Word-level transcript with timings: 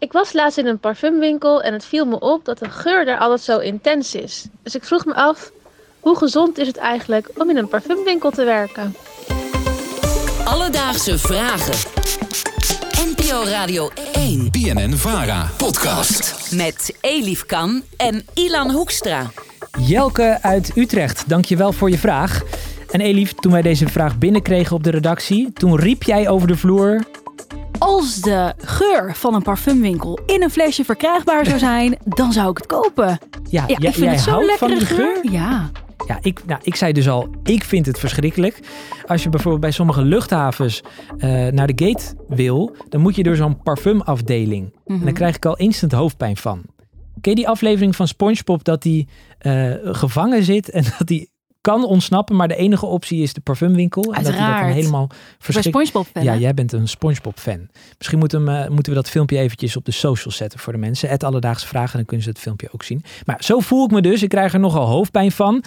Ik 0.00 0.12
was 0.12 0.32
laatst 0.32 0.58
in 0.58 0.66
een 0.66 0.78
parfumwinkel 0.78 1.62
en 1.62 1.72
het 1.72 1.84
viel 1.84 2.06
me 2.06 2.20
op 2.20 2.44
dat 2.44 2.58
de 2.58 2.70
geur 2.70 3.04
daar 3.04 3.18
altijd 3.18 3.40
zo 3.40 3.58
intens 3.58 4.14
is. 4.14 4.44
Dus 4.62 4.74
ik 4.74 4.84
vroeg 4.84 5.04
me 5.04 5.14
af, 5.14 5.50
hoe 6.00 6.16
gezond 6.16 6.58
is 6.58 6.66
het 6.66 6.76
eigenlijk 6.76 7.30
om 7.36 7.50
in 7.50 7.56
een 7.56 7.68
parfumwinkel 7.68 8.30
te 8.30 8.44
werken? 8.44 8.94
Alledaagse 10.44 11.18
vragen. 11.18 11.74
NPO 13.06 13.42
Radio 13.44 13.90
1 14.12 14.50
BNN 14.50 14.92
Vara 14.92 15.50
podcast. 15.56 16.52
met 16.54 16.96
Elif 17.00 17.46
Kan 17.46 17.82
en 17.96 18.26
Ilan 18.34 18.70
Hoekstra. 18.70 19.30
Jelke 19.80 20.38
uit 20.42 20.72
Utrecht, 20.76 21.28
dankjewel 21.28 21.72
voor 21.72 21.90
je 21.90 21.98
vraag. 21.98 22.42
En 22.90 23.00
Elif, 23.00 23.32
toen 23.32 23.52
wij 23.52 23.62
deze 23.62 23.88
vraag 23.88 24.18
binnenkregen 24.18 24.76
op 24.76 24.84
de 24.84 24.90
redactie, 24.90 25.52
toen 25.52 25.76
riep 25.76 26.02
jij 26.02 26.28
over 26.28 26.48
de 26.48 26.56
vloer... 26.56 27.04
Als 27.80 28.20
de 28.20 28.54
geur 28.58 29.14
van 29.14 29.34
een 29.34 29.42
parfumwinkel 29.42 30.18
in 30.26 30.42
een 30.42 30.50
flesje 30.50 30.84
verkrijgbaar 30.84 31.46
zou 31.46 31.58
zijn, 31.58 31.96
dan 32.04 32.32
zou 32.32 32.50
ik 32.50 32.56
het 32.56 32.66
kopen. 32.66 33.18
Ja, 33.48 33.66
ik 33.66 33.94
vind 33.94 34.24
het 34.24 34.44
lekkere 34.44 34.78
die 34.78 34.86
geur? 34.86 35.18
Ja. 35.30 35.70
Ja, 36.06 36.18
ik, 36.22 36.46
nou, 36.46 36.60
ik 36.62 36.74
zei 36.74 36.92
dus 36.92 37.08
al, 37.08 37.28
ik 37.42 37.64
vind 37.64 37.86
het 37.86 37.98
verschrikkelijk. 37.98 38.60
Als 39.06 39.22
je 39.22 39.28
bijvoorbeeld 39.28 39.62
bij 39.62 39.70
sommige 39.70 40.02
luchthavens 40.02 40.82
eh, 41.18 41.28
naar 41.46 41.66
de 41.66 41.86
gate 41.86 42.14
wil, 42.28 42.76
dan 42.88 43.00
moet 43.00 43.16
je 43.16 43.22
door 43.22 43.36
zo'n 43.36 43.62
parfumafdeling. 43.62 44.74
En 44.86 44.94
Mhm. 44.94 45.04
dan 45.04 45.14
krijg 45.14 45.36
ik 45.36 45.44
al 45.46 45.56
instant 45.56 45.92
hoofdpijn 45.92 46.36
van. 46.36 46.62
Ken 47.20 47.30
je 47.30 47.36
die 47.36 47.48
aflevering 47.48 47.96
van 47.96 48.08
SpongeBob 48.08 48.64
dat 48.64 48.84
hij 48.84 49.06
eh, 49.38 49.72
gevangen 49.82 50.42
zit 50.44 50.70
en 50.70 50.82
dat 50.98 51.08
hij 51.08 51.28
kan 51.60 51.84
ontsnappen, 51.84 52.36
maar 52.36 52.48
de 52.48 52.56
enige 52.56 52.86
optie 52.86 53.22
is 53.22 53.32
de 53.32 53.40
parfumwinkel? 53.40 54.02
En 54.02 54.22
dat 54.22 54.34
hij 54.34 54.50
dat 54.50 54.60
dan 54.60 54.70
helemaal 54.70 55.06
Bij 55.06 55.16
verschrikkelijk... 55.38 55.88
SpongeBob 55.88 56.14
fan. 56.14 56.24
Ja, 56.24 56.32
hè? 56.32 56.38
jij 56.38 56.54
bent 56.54 56.72
een 56.72 56.88
SpongeBob-fan. 56.88 57.68
Misschien 57.98 58.18
moeten 58.18 58.44
we, 58.44 58.50
eh, 58.50 58.68
moeten 58.68 58.92
we 58.92 58.98
dat 58.98 59.10
filmpje 59.10 59.38
eventjes 59.38 59.76
op 59.76 59.84
de 59.84 59.92
social 59.92 60.32
zetten 60.32 60.58
voor 60.58 60.72
de 60.72 60.78
mensen. 60.78 61.08
Het 61.08 61.24
Alledaagse 61.24 61.66
Vragen, 61.66 61.96
dan 61.96 62.04
kunnen 62.04 62.24
ze 62.24 62.30
het 62.30 62.38
filmpje 62.38 62.68
ook 62.72 62.82
zien. 62.82 63.04
Maar 63.24 63.44
zo 63.44 63.60
voel 63.60 63.84
ik 63.84 63.90
me 63.90 64.00
dus. 64.00 64.22
Ik 64.22 64.28
krijg 64.28 64.52
er 64.52 64.60
nogal 64.60 64.86
hoofdpijn 64.86 65.32
van. 65.32 65.64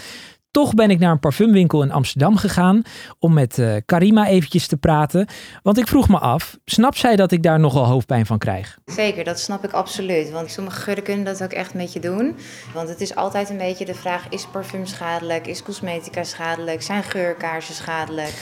Toch 0.54 0.74
ben 0.74 0.90
ik 0.90 1.00
naar 1.00 1.12
een 1.12 1.20
parfumwinkel 1.20 1.84
in 1.84 1.92
Amsterdam 1.92 2.38
gegaan 2.38 2.82
om 3.20 3.34
met 3.34 3.60
eh, 3.60 3.76
Karima 3.86 4.28
eventjes 4.28 4.68
te 4.68 4.78
praten. 4.78 5.28
Want 5.64 5.78
ik 5.78 5.88
vroeg 5.88 6.10
me 6.10 6.20
af, 6.20 6.58
snapt 6.66 6.98
zij 6.98 7.16
dat 7.16 7.32
ik 7.32 7.44
daar 7.44 7.60
nogal 7.60 7.86
hoofdpijn 7.86 8.26
van 8.26 8.38
krijg? 8.38 8.78
Zeker, 8.86 9.24
dat 9.24 9.40
snap 9.40 9.64
ik 9.64 9.72
absoluut. 9.72 10.32
Want 10.32 10.52
sommige 10.52 10.82
geuren 10.82 11.04
kunnen 11.04 11.26
dat 11.26 11.44
ook 11.44 11.52
echt 11.52 11.74
met 11.74 11.94
je 11.94 12.00
doen. 12.00 12.36
Want 12.74 12.90
het 12.90 13.02
is 13.02 13.16
altijd 13.16 13.50
een 13.50 13.58
beetje 13.58 13.86
de 13.86 13.94
vraag: 13.94 14.30
is 14.30 14.46
parfum 14.46 14.86
schadelijk? 14.86 15.48
Is 15.48 15.64
cosmetica 15.64 16.24
schadelijk? 16.24 16.82
Zijn 16.82 17.04
geurkaarsen 17.04 17.76
schadelijk? 17.76 18.34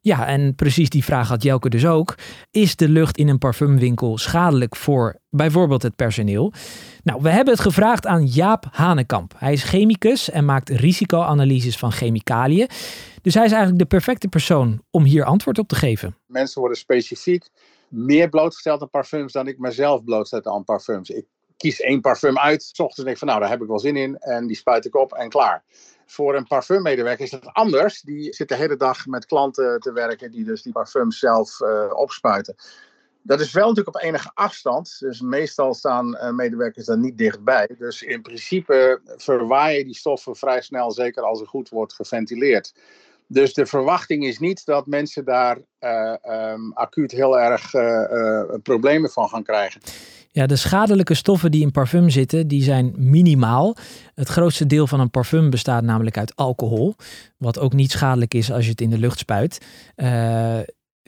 Ja, 0.00 0.26
en 0.26 0.54
precies 0.54 0.90
die 0.90 1.04
vraag 1.04 1.28
had 1.28 1.42
Jelke 1.42 1.68
dus 1.68 1.86
ook. 1.86 2.14
Is 2.50 2.76
de 2.76 2.88
lucht 2.88 3.16
in 3.16 3.28
een 3.28 3.38
parfumwinkel 3.38 4.18
schadelijk 4.18 4.76
voor 4.76 5.20
bijvoorbeeld 5.30 5.82
het 5.82 5.96
personeel? 5.96 6.52
Nou, 7.02 7.22
we 7.22 7.30
hebben 7.30 7.54
het 7.54 7.62
gevraagd 7.62 8.06
aan 8.06 8.26
Jaap 8.26 8.64
Hanekamp. 8.70 9.34
Hij 9.36 9.52
is 9.52 9.62
chemicus 9.62 10.30
en 10.30 10.44
maakt 10.44 10.68
risicoanalyses 10.68 11.78
van 11.78 11.92
chemicaliën. 11.92 12.68
Dus 13.22 13.34
hij 13.34 13.44
is 13.44 13.52
eigenlijk 13.52 13.78
de 13.78 13.86
perfecte 13.96 14.28
persoon 14.28 14.82
om 14.90 15.04
hier 15.04 15.24
antwoord 15.24 15.58
op 15.58 15.68
te 15.68 15.74
geven. 15.74 16.16
mensen 16.26 16.60
worden 16.60 16.78
specifiek 16.78 17.48
meer 17.88 18.28
blootgesteld 18.28 18.82
aan 18.82 18.90
parfums 18.90 19.32
dan 19.32 19.48
ik 19.48 19.58
mezelf 19.58 20.04
blootstel 20.04 20.54
aan 20.54 20.64
parfums. 20.64 21.10
Ik 21.10 21.26
kies 21.56 21.80
één 21.80 22.00
parfum 22.00 22.38
uit, 22.38 22.62
s 22.62 22.78
ochtends 22.78 22.96
denk 22.96 23.10
ik 23.10 23.18
van 23.18 23.28
nou, 23.28 23.40
daar 23.40 23.50
heb 23.50 23.62
ik 23.62 23.68
wel 23.68 23.78
zin 23.78 23.96
in 23.96 24.18
en 24.18 24.46
die 24.46 24.56
spuit 24.56 24.84
ik 24.84 24.96
op 24.96 25.12
en 25.12 25.28
klaar. 25.28 25.64
Voor 26.10 26.34
een 26.34 26.46
parfummedewerker 26.46 27.24
is 27.24 27.30
dat 27.30 27.52
anders. 27.52 28.00
Die 28.00 28.34
zit 28.34 28.48
de 28.48 28.54
hele 28.54 28.76
dag 28.76 29.06
met 29.06 29.26
klanten 29.26 29.80
te 29.80 29.92
werken 29.92 30.30
die 30.30 30.44
dus 30.44 30.62
die 30.62 30.72
parfums 30.72 31.18
zelf 31.18 31.60
eh, 31.60 31.90
opspuiten. 31.94 32.54
Dat 33.22 33.40
is 33.40 33.52
wel 33.52 33.68
natuurlijk 33.68 33.96
op 33.96 34.02
enige 34.02 34.30
afstand. 34.34 34.96
Dus 34.98 35.20
meestal 35.20 35.74
staan 35.74 36.16
eh, 36.16 36.30
medewerkers 36.30 36.86
daar 36.86 36.98
niet 36.98 37.18
dichtbij. 37.18 37.68
Dus 37.78 38.02
in 38.02 38.22
principe 38.22 39.00
verwaaien 39.16 39.84
die 39.84 39.96
stoffen 39.96 40.36
vrij 40.36 40.62
snel, 40.62 40.90
zeker 40.90 41.22
als 41.22 41.40
er 41.40 41.46
goed 41.46 41.68
wordt 41.68 41.94
geventileerd. 41.94 42.74
Dus 43.26 43.54
de 43.54 43.66
verwachting 43.66 44.24
is 44.24 44.38
niet 44.38 44.64
dat 44.64 44.86
mensen 44.86 45.24
daar 45.24 45.58
ehm, 45.78 46.70
acuut 46.72 47.10
heel 47.10 47.38
erg 47.38 47.70
problemen 48.62 49.10
van 49.10 49.28
gaan 49.28 49.42
krijgen. 49.42 49.80
Ja, 50.30 50.46
de 50.46 50.56
schadelijke 50.56 51.14
stoffen 51.14 51.50
die 51.50 51.62
in 51.62 51.70
parfum 51.70 52.10
zitten, 52.10 52.48
die 52.48 52.62
zijn 52.62 52.94
minimaal. 52.96 53.76
Het 54.14 54.28
grootste 54.28 54.66
deel 54.66 54.86
van 54.86 55.00
een 55.00 55.10
parfum 55.10 55.50
bestaat 55.50 55.82
namelijk 55.82 56.18
uit 56.18 56.36
alcohol. 56.36 56.94
Wat 57.36 57.58
ook 57.58 57.72
niet 57.72 57.90
schadelijk 57.90 58.34
is 58.34 58.50
als 58.50 58.64
je 58.64 58.70
het 58.70 58.80
in 58.80 58.90
de 58.90 58.98
lucht 58.98 59.18
spuit. 59.18 59.66
Eh, 59.94 60.58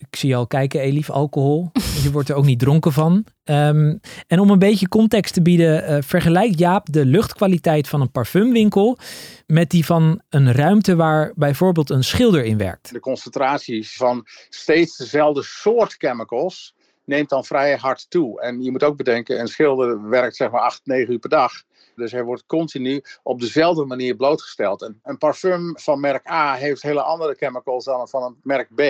ik 0.00 0.16
zie 0.16 0.28
je 0.28 0.34
al 0.34 0.46
kijken, 0.46 0.80
Elif, 0.80 1.10
alcohol. 1.10 1.70
Je 2.02 2.10
wordt 2.10 2.28
er 2.28 2.34
ook 2.34 2.44
niet 2.44 2.58
dronken 2.58 2.92
van. 2.92 3.24
Ehm, 3.44 3.96
en 4.26 4.40
om 4.40 4.50
een 4.50 4.58
beetje 4.58 4.88
context 4.88 5.34
te 5.34 5.42
bieden, 5.42 5.84
eh, 5.84 6.02
vergelijkt 6.02 6.58
Jaap 6.58 6.92
de 6.92 7.04
luchtkwaliteit 7.04 7.88
van 7.88 8.00
een 8.00 8.10
parfumwinkel 8.10 8.98
met 9.46 9.70
die 9.70 9.84
van 9.84 10.20
een 10.28 10.52
ruimte 10.52 10.96
waar 10.96 11.32
bijvoorbeeld 11.34 11.90
een 11.90 12.04
schilder 12.04 12.44
in 12.44 12.56
werkt. 12.56 12.92
De 12.92 13.00
concentratie 13.00 13.88
van 13.88 14.26
steeds 14.48 14.96
dezelfde 14.96 15.42
soort 15.42 15.94
chemicals 15.98 16.74
neemt 17.10 17.28
dan 17.28 17.44
vrij 17.44 17.76
hard 17.76 18.10
toe. 18.10 18.40
En 18.40 18.62
je 18.62 18.70
moet 18.70 18.84
ook 18.84 18.96
bedenken, 18.96 19.40
een 19.40 19.48
schilder 19.48 20.08
werkt 20.08 20.36
zeg 20.36 20.50
maar 20.50 20.60
8, 20.60 20.80
9 20.84 21.12
uur 21.12 21.18
per 21.18 21.30
dag. 21.30 21.52
Dus 21.94 22.12
hij 22.12 22.24
wordt 22.24 22.46
continu 22.46 23.02
op 23.22 23.40
dezelfde 23.40 23.84
manier 23.84 24.16
blootgesteld. 24.16 24.82
En 24.82 25.00
een 25.02 25.18
parfum 25.18 25.78
van 25.78 26.00
merk 26.00 26.30
A 26.30 26.54
heeft 26.54 26.82
hele 26.82 27.02
andere 27.02 27.34
chemicals 27.34 27.84
dan 27.84 28.08
van 28.08 28.22
een 28.22 28.36
merk 28.42 28.74
B. 28.74 28.82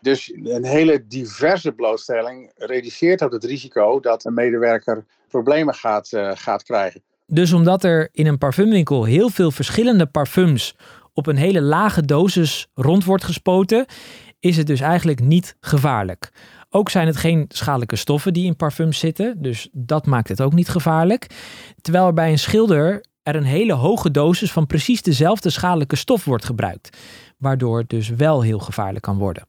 Dus 0.00 0.32
een 0.34 0.64
hele 0.64 1.06
diverse 1.06 1.72
blootstelling 1.72 2.52
reduceert 2.56 3.22
ook 3.22 3.32
het 3.32 3.44
risico 3.44 4.00
dat 4.00 4.24
een 4.24 4.34
medewerker 4.34 5.04
problemen 5.28 5.74
gaat, 5.74 6.12
eh, 6.12 6.30
gaat 6.34 6.62
krijgen. 6.62 7.02
Dus 7.26 7.52
omdat 7.52 7.84
er 7.84 8.08
in 8.12 8.26
een 8.26 8.38
parfumwinkel 8.38 9.04
heel 9.04 9.28
veel 9.28 9.50
verschillende 9.50 10.06
parfums 10.06 10.76
op 11.16 11.26
een 11.26 11.36
hele 11.36 11.60
lage 11.60 12.04
dosis 12.04 12.66
rond 12.74 13.04
wordt 13.04 13.24
gespoten, 13.24 13.86
is 14.46 14.56
het 14.56 14.66
dus 14.66 14.80
eigenlijk 14.80 15.20
niet 15.20 15.56
gevaarlijk. 15.60 16.32
Ook 16.70 16.90
zijn 16.90 17.06
het 17.06 17.16
geen 17.16 17.44
schadelijke 17.48 17.96
stoffen 17.96 18.32
die 18.32 18.46
in 18.46 18.56
parfums 18.56 18.98
zitten, 18.98 19.42
dus 19.42 19.68
dat 19.72 20.06
maakt 20.06 20.28
het 20.28 20.40
ook 20.40 20.52
niet 20.52 20.68
gevaarlijk. 20.68 21.26
Terwijl 21.80 22.06
er 22.06 22.12
bij 22.12 22.30
een 22.30 22.38
schilder 22.38 23.04
er 23.22 23.36
een 23.36 23.44
hele 23.44 23.72
hoge 23.72 24.10
dosis 24.10 24.52
van 24.52 24.66
precies 24.66 25.02
dezelfde 25.02 25.50
schadelijke 25.50 25.96
stof 25.96 26.24
wordt 26.24 26.44
gebruikt, 26.44 26.96
waardoor 27.38 27.78
het 27.78 27.88
dus 27.88 28.08
wel 28.08 28.42
heel 28.42 28.58
gevaarlijk 28.58 29.04
kan 29.04 29.18
worden. 29.18 29.46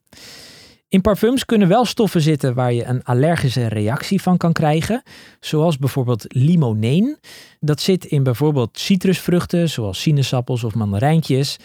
In 0.90 1.02
parfums 1.02 1.46
kunnen 1.46 1.68
wel 1.68 1.86
stoffen 1.86 2.22
zitten 2.22 2.54
waar 2.54 2.74
je 2.74 2.86
een 2.86 3.04
allergische 3.04 3.68
reactie 3.68 4.22
van 4.22 4.38
kan 4.38 4.54
krijgen, 4.54 5.04
zoals 5.40 5.78
bijvoorbeeld 5.78 6.26
limoneen. 6.28 7.18
Dat 7.60 7.82
zit 7.82 8.06
in 8.06 8.24
bijvoorbeeld 8.24 8.80
citrusvruchten, 8.80 9.70
zoals 9.70 10.02
sinaasappels 10.02 10.64
of 10.64 10.76
mandarijntjes. 10.76 11.58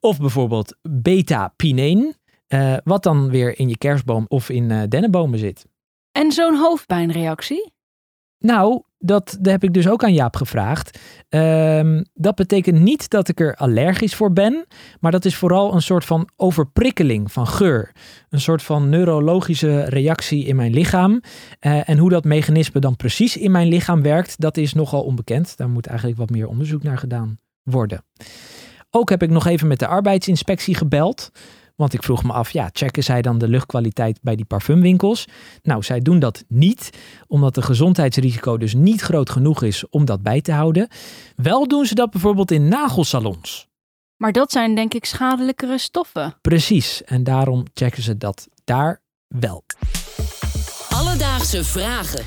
Of 0.00 0.18
bijvoorbeeld 0.18 0.76
beta-pineen, 0.82 2.14
eh, 2.46 2.76
wat 2.84 3.02
dan 3.02 3.30
weer 3.30 3.58
in 3.58 3.68
je 3.68 3.78
kerstboom 3.78 4.24
of 4.28 4.48
in 4.48 4.70
eh, 4.70 4.82
dennenbomen 4.88 5.38
zit. 5.38 5.66
En 6.12 6.32
zo'n 6.32 6.56
hoofdpijnreactie? 6.56 7.74
Nou, 8.38 8.82
dat, 8.98 9.36
dat 9.40 9.52
heb 9.52 9.64
ik 9.64 9.74
dus 9.74 9.88
ook 9.88 10.04
aan 10.04 10.12
Jaap 10.12 10.36
gevraagd. 10.36 10.98
Ehm, 11.28 12.02
dat 12.14 12.34
betekent 12.34 12.80
niet 12.80 13.10
dat 13.10 13.28
ik 13.28 13.40
er 13.40 13.54
allergisch 13.54 14.14
voor 14.14 14.32
ben, 14.32 14.66
maar 15.00 15.12
dat 15.12 15.24
is 15.24 15.36
vooral 15.36 15.74
een 15.74 15.82
soort 15.82 16.04
van 16.04 16.28
overprikkeling 16.36 17.32
van 17.32 17.46
geur. 17.46 17.92
Een 18.28 18.40
soort 18.40 18.62
van 18.62 18.88
neurologische 18.88 19.84
reactie 19.84 20.44
in 20.44 20.56
mijn 20.56 20.72
lichaam. 20.72 21.20
Eh, 21.58 21.88
en 21.88 21.98
hoe 21.98 22.10
dat 22.10 22.24
mechanisme 22.24 22.80
dan 22.80 22.96
precies 22.96 23.36
in 23.36 23.50
mijn 23.50 23.68
lichaam 23.68 24.02
werkt, 24.02 24.40
dat 24.40 24.56
is 24.56 24.72
nogal 24.72 25.02
onbekend. 25.02 25.56
Daar 25.56 25.70
moet 25.70 25.86
eigenlijk 25.86 26.18
wat 26.18 26.30
meer 26.30 26.48
onderzoek 26.48 26.82
naar 26.82 26.98
gedaan 26.98 27.38
worden. 27.62 28.04
Ook 28.90 29.10
heb 29.10 29.22
ik 29.22 29.30
nog 29.30 29.46
even 29.46 29.68
met 29.68 29.78
de 29.78 29.86
arbeidsinspectie 29.86 30.74
gebeld. 30.74 31.30
Want 31.76 31.92
ik 31.92 32.02
vroeg 32.02 32.24
me 32.24 32.32
af, 32.32 32.50
ja, 32.50 32.68
checken 32.72 33.04
zij 33.04 33.22
dan 33.22 33.38
de 33.38 33.48
luchtkwaliteit 33.48 34.18
bij 34.22 34.36
die 34.36 34.44
parfumwinkels? 34.44 35.24
Nou, 35.62 35.82
zij 35.82 36.00
doen 36.00 36.18
dat 36.18 36.44
niet, 36.48 36.90
omdat 37.26 37.54
de 37.54 37.62
gezondheidsrisico 37.62 38.56
dus 38.56 38.74
niet 38.74 39.00
groot 39.00 39.30
genoeg 39.30 39.62
is 39.62 39.88
om 39.88 40.04
dat 40.04 40.22
bij 40.22 40.40
te 40.40 40.52
houden. 40.52 40.88
Wel 41.36 41.68
doen 41.68 41.86
ze 41.86 41.94
dat 41.94 42.10
bijvoorbeeld 42.10 42.50
in 42.50 42.68
nagelsalons. 42.68 43.68
Maar 44.16 44.32
dat 44.32 44.52
zijn 44.52 44.74
denk 44.74 44.94
ik 44.94 45.04
schadelijkere 45.04 45.78
stoffen. 45.78 46.34
Precies, 46.40 47.04
en 47.04 47.24
daarom 47.24 47.64
checken 47.74 48.02
ze 48.02 48.16
dat 48.16 48.48
daar 48.64 49.02
wel. 49.26 49.64
Alledaagse 50.88 51.64
vragen. 51.64 52.24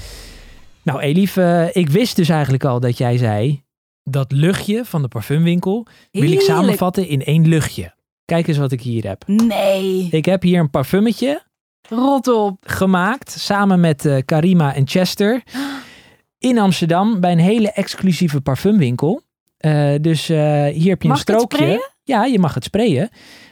Nou, 0.84 1.00
Elif, 1.00 1.38
eh, 1.38 1.76
ik 1.76 1.90
wist 1.90 2.16
dus 2.16 2.30
eigenlijk 2.30 2.64
al 2.64 2.80
dat 2.80 2.98
jij 2.98 3.18
zei 3.18 3.64
dat 4.04 4.32
luchtje 4.32 4.86
van 4.86 5.02
de 5.02 5.08
parfumwinkel 5.08 5.88
wil 6.12 6.32
ik 6.32 6.42
samenvatten 6.42 7.08
in 7.08 7.24
één 7.24 7.48
luchtje. 7.48 7.98
Kijk 8.30 8.48
eens 8.48 8.58
wat 8.58 8.72
ik 8.72 8.82
hier 8.82 9.08
heb. 9.08 9.24
Nee, 9.28 10.08
Ik 10.12 10.26
heb 10.26 10.42
hier 10.42 10.60
een 10.60 10.70
parfummetje 10.70 11.42
rot 11.90 12.28
op. 12.28 12.58
gemaakt 12.62 13.32
samen 13.32 13.80
met 13.80 14.06
eh, 14.06 14.18
Karima 14.26 14.76
en 14.76 14.88
Chester 14.88 15.44
in 16.50 16.60
Amsterdam 16.60 17.20
bij 17.20 17.32
een 17.32 17.40
hele 17.40 17.72
exclusieve 17.72 18.42
parfumwinkel. 18.42 19.22
Eh, 19.58 19.94
dus 20.02 20.30
eh, 20.30 20.38
hier 20.66 20.90
heb 20.90 21.02
je 21.02 21.08
Mag 21.08 21.18
een 21.18 21.24
strookje. 21.24 21.92
Ja, 22.04 22.26
je 22.26 22.40
mag 22.40 22.54
het 22.54 22.64
sprayen. 22.64 23.10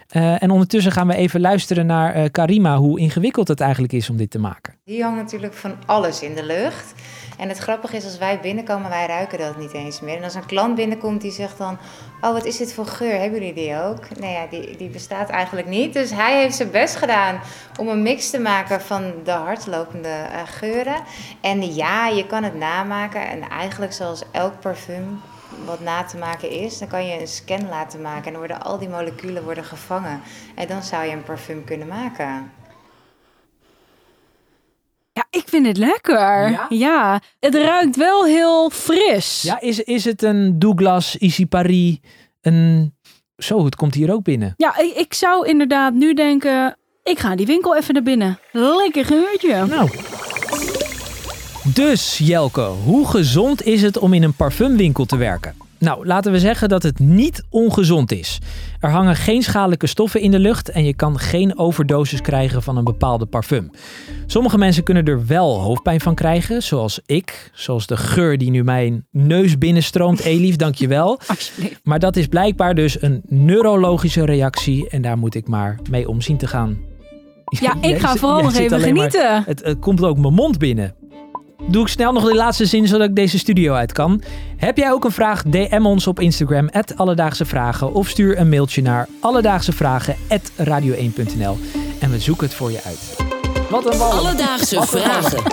Eh, 0.07 0.43
en 0.43 0.51
ondertussen 0.51 0.91
gaan 0.91 1.07
we 1.07 1.15
even 1.15 1.41
luisteren 1.41 1.85
naar 1.85 2.13
eh, 2.13 2.25
Karima, 2.31 2.77
hoe 2.77 2.99
ingewikkeld 2.99 3.47
het 3.47 3.59
eigenlijk 3.61 3.93
is 3.93 4.09
om 4.09 4.17
dit 4.17 4.31
te 4.31 4.39
maken. 4.39 4.75
Die 4.85 5.03
hangt 5.03 5.17
natuurlijk 5.17 5.53
van 5.53 5.75
alles 5.85 6.21
in 6.21 6.35
de 6.35 6.45
lucht. 6.45 6.93
En 7.37 7.49
het 7.49 7.57
grappige 7.57 7.95
is, 7.95 8.03
als 8.03 8.17
wij 8.17 8.39
binnenkomen, 8.39 8.89
wij 8.89 9.07
ruiken 9.07 9.37
dat 9.37 9.57
niet 9.57 9.73
eens 9.73 10.01
meer. 10.01 10.17
En 10.17 10.23
als 10.23 10.35
een 10.35 10.45
klant 10.45 10.75
binnenkomt 10.75 11.21
die 11.21 11.31
zegt 11.31 11.57
dan, 11.57 11.77
oh 12.21 12.31
wat 12.31 12.45
is 12.45 12.57
dit 12.57 12.73
voor 12.73 12.85
geur, 12.85 13.19
hebben 13.19 13.39
jullie 13.39 13.53
die 13.53 13.75
ook? 13.75 14.19
Nee, 14.19 14.33
ja, 14.33 14.47
die, 14.49 14.77
die 14.77 14.89
bestaat 14.89 15.29
eigenlijk 15.29 15.67
niet. 15.67 15.93
Dus 15.93 16.11
hij 16.11 16.41
heeft 16.41 16.55
zijn 16.55 16.71
best 16.71 16.95
gedaan 16.95 17.39
om 17.79 17.87
een 17.87 18.01
mix 18.01 18.29
te 18.29 18.39
maken 18.39 18.81
van 18.81 19.13
de 19.23 19.31
hardlopende 19.31 20.09
uh, 20.09 20.41
geuren. 20.45 21.01
En 21.41 21.75
ja, 21.75 22.07
je 22.07 22.25
kan 22.25 22.43
het 22.43 22.55
namaken. 22.55 23.29
En 23.29 23.49
eigenlijk 23.49 23.93
zoals 23.93 24.23
elk 24.31 24.59
parfum 24.59 25.21
wat 25.65 25.79
na 25.79 26.03
te 26.03 26.17
maken 26.17 26.49
is, 26.49 26.77
dan 26.77 26.87
kan 26.87 27.05
je 27.05 27.19
een 27.19 27.27
scan 27.27 27.69
laten 27.69 28.01
maken. 28.01 28.25
En 28.25 28.31
dan 28.31 28.39
worden 28.39 28.61
al 28.61 28.77
die 28.77 28.89
moleculen 28.89 29.43
worden 29.43 29.63
gevangen. 29.63 30.21
En 30.55 30.67
dan 30.67 30.83
zou 30.83 31.05
je 31.05 31.11
een 31.11 31.23
parfum 31.23 31.63
kunnen 31.63 31.87
maken. 31.87 32.51
Ja, 35.13 35.25
ik 35.29 35.43
vind 35.45 35.65
het 35.65 35.77
lekker. 35.77 36.59
Ja? 36.69 37.21
het 37.39 37.55
ruikt 37.55 37.95
wel 37.95 38.25
heel 38.25 38.69
fris. 38.69 39.41
Ja, 39.41 39.59
is, 39.59 39.79
is 39.79 40.05
het 40.05 40.23
een 40.23 40.59
Douglas, 40.59 41.15
Issy 41.15 41.45
Paris, 41.45 41.97
een... 42.41 42.95
Zo, 43.37 43.65
het 43.65 43.75
komt 43.75 43.93
hier 43.93 44.13
ook 44.13 44.23
binnen. 44.23 44.53
Ja, 44.57 44.77
ik, 44.77 44.95
ik 44.95 45.13
zou 45.13 45.47
inderdaad 45.47 45.93
nu 45.93 46.13
denken, 46.13 46.77
ik 47.03 47.19
ga 47.19 47.35
die 47.35 47.45
winkel 47.45 47.75
even 47.75 47.93
naar 47.93 48.03
binnen. 48.03 48.39
Lekker 48.51 49.05
geurtje. 49.05 49.65
Nou. 49.65 49.89
Dus 51.73 52.17
Jelke, 52.17 52.61
hoe 52.61 53.07
gezond 53.07 53.65
is 53.65 53.81
het 53.81 53.97
om 53.97 54.13
in 54.13 54.23
een 54.23 54.33
parfumwinkel 54.33 55.05
te 55.05 55.17
werken? 55.17 55.53
Nou, 55.79 56.05
laten 56.07 56.31
we 56.31 56.39
zeggen 56.39 56.69
dat 56.69 56.83
het 56.83 56.99
niet 56.99 57.43
ongezond 57.49 58.11
is. 58.11 58.39
Er 58.79 58.89
hangen 58.89 59.15
geen 59.15 59.41
schadelijke 59.41 59.87
stoffen 59.87 60.21
in 60.21 60.31
de 60.31 60.39
lucht 60.39 60.69
en 60.69 60.83
je 60.85 60.93
kan 60.93 61.19
geen 61.19 61.57
overdosis 61.57 62.21
krijgen 62.21 62.63
van 62.63 62.77
een 62.77 62.83
bepaalde 62.83 63.25
parfum. 63.25 63.71
Sommige 64.25 64.57
mensen 64.57 64.83
kunnen 64.83 65.05
er 65.05 65.25
wel 65.25 65.59
hoofdpijn 65.59 65.99
van 66.01 66.15
krijgen, 66.15 66.63
zoals 66.63 66.99
ik. 67.05 67.51
Zoals 67.53 67.87
de 67.87 67.97
geur 67.97 68.37
die 68.37 68.49
nu 68.49 68.63
mijn 68.63 69.05
neus 69.11 69.57
binnenstroomt. 69.57 70.19
Elief, 70.19 70.55
dankjewel. 70.65 71.19
Alsjeblieft. 71.27 71.79
Maar 71.83 71.99
dat 71.99 72.15
is 72.15 72.27
blijkbaar 72.27 72.75
dus 72.75 73.01
een 73.01 73.21
neurologische 73.25 74.25
reactie 74.25 74.89
en 74.89 75.01
daar 75.01 75.17
moet 75.17 75.35
ik 75.35 75.47
maar 75.47 75.79
mee 75.89 76.09
om 76.09 76.21
zien 76.21 76.37
te 76.37 76.47
gaan. 76.47 76.77
Ja, 77.45 77.75
ik 77.89 77.99
ga 77.99 78.15
vooral 78.15 78.41
nog 78.41 78.53
even 78.55 78.79
maar- 78.79 78.87
genieten. 78.87 79.43
het, 79.45 79.63
het 79.63 79.79
komt 79.79 80.03
ook 80.03 80.17
mijn 80.17 80.33
mond 80.33 80.57
binnen. 80.57 80.95
Doe 81.69 81.81
ik 81.81 81.87
snel 81.87 82.11
nog 82.11 82.23
de 82.25 82.35
laatste 82.35 82.65
zin 82.65 82.87
zodat 82.87 83.07
ik 83.09 83.15
deze 83.15 83.37
studio 83.39 83.73
uit 83.73 83.91
kan. 83.91 84.21
Heb 84.57 84.77
jij 84.77 84.91
ook 84.91 85.03
een 85.03 85.11
vraag? 85.11 85.43
DM 85.43 85.81
ons 85.85 86.07
op 86.07 86.19
Instagram 86.19 86.69
Alledaagse 86.95 87.45
Vragen 87.45 87.93
of 87.93 88.07
stuur 88.07 88.37
een 88.39 88.49
mailtje 88.49 88.81
naar 88.81 89.07
alledaagsevragen@radio1.nl 89.19 91.57
en 91.99 92.11
we 92.11 92.19
zoeken 92.19 92.45
het 92.47 92.55
voor 92.55 92.71
je 92.71 92.79
uit. 92.83 93.15
Wat 93.69 93.93
een. 93.93 93.99
Alledaagse 94.01 94.75
Wat 94.75 94.93
een 94.93 94.99
wallen. 95.01 95.23
vragen. 95.23 95.43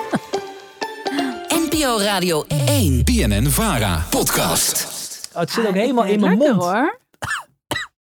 NPO 1.49 1.99
Radio 1.99 2.45
1. 2.67 3.05
BNN 3.05 3.47
Vara 3.47 4.07
podcast. 4.11 4.87
Oh, 5.33 5.39
het 5.41 5.51
zit 5.51 5.67
ook 5.67 5.75
helemaal 5.75 6.05
in 6.05 6.21
mijn 6.21 6.39
mond. 6.39 6.63
hoor. 6.63 6.99